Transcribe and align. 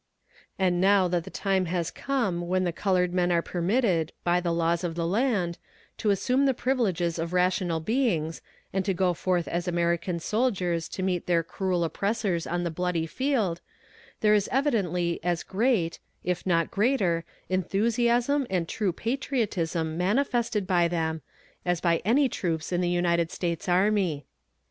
And 0.57 0.81
now 0.81 1.07
that 1.09 1.25
the 1.25 1.29
time 1.29 1.65
has 1.67 1.91
come 1.91 2.47
when 2.47 2.63
the 2.63 2.71
colored 2.73 3.13
men 3.13 3.31
are 3.31 3.43
permitted, 3.43 4.11
by 4.23 4.39
the 4.39 4.51
laws 4.51 4.83
of 4.83 4.95
the 4.95 5.05
land, 5.05 5.59
to 5.99 6.09
assume 6.09 6.47
the 6.47 6.55
privileges 6.55 7.19
of 7.19 7.33
rational 7.33 7.79
beings, 7.79 8.41
and 8.73 8.83
to 8.83 8.95
go 8.95 9.13
forth 9.13 9.47
as 9.47 9.67
American 9.67 10.19
soldiers 10.19 10.89
to 10.89 11.03
meet 11.03 11.27
their 11.27 11.43
cruel 11.43 11.83
oppressors 11.83 12.47
on 12.47 12.63
the 12.63 12.71
bloody 12.71 13.05
field, 13.05 13.61
there 14.21 14.33
is 14.33 14.49
evidently 14.51 15.19
as 15.23 15.43
great, 15.43 15.99
if 16.23 16.47
not 16.47 16.71
greater, 16.71 17.23
enthusiasm 17.47 18.47
and 18.49 18.67
true 18.67 18.91
patriotism 18.91 19.99
manifested 19.99 20.65
by 20.65 20.87
them, 20.87 21.21
as 21.63 21.79
by 21.79 22.01
any 22.03 22.27
troops 22.27 22.71
in 22.71 22.81
the 22.81 22.89
United 22.89 23.29
States 23.29 23.69
army. 23.69 24.25